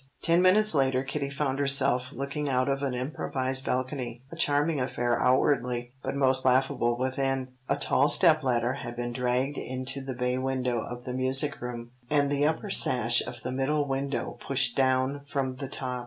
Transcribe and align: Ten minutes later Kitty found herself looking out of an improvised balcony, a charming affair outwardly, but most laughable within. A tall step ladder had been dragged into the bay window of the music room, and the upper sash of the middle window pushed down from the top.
Ten 0.23 0.41
minutes 0.41 0.73
later 0.73 1.03
Kitty 1.03 1.29
found 1.29 1.59
herself 1.59 2.11
looking 2.11 2.49
out 2.49 2.67
of 2.67 2.81
an 2.81 2.95
improvised 2.95 3.67
balcony, 3.67 4.23
a 4.31 4.35
charming 4.35 4.79
affair 4.81 5.21
outwardly, 5.21 5.93
but 6.01 6.15
most 6.15 6.43
laughable 6.43 6.97
within. 6.97 7.49
A 7.69 7.75
tall 7.75 8.09
step 8.09 8.41
ladder 8.41 8.73
had 8.73 8.95
been 8.95 9.13
dragged 9.13 9.59
into 9.59 10.01
the 10.01 10.15
bay 10.15 10.39
window 10.39 10.81
of 10.81 11.03
the 11.05 11.13
music 11.13 11.61
room, 11.61 11.91
and 12.09 12.31
the 12.31 12.47
upper 12.47 12.71
sash 12.71 13.21
of 13.27 13.43
the 13.43 13.51
middle 13.51 13.87
window 13.87 14.37
pushed 14.39 14.75
down 14.75 15.21
from 15.27 15.57
the 15.57 15.69
top. 15.69 15.99